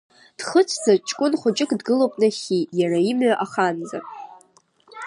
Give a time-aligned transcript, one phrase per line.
[0.37, 3.99] Дхыцәӡа ҷкәын хәыҷык дгылоуп нахьхьи, иара имҩа аханӡа.